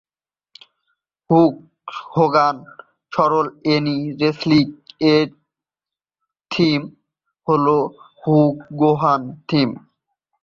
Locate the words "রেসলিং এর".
4.21-5.27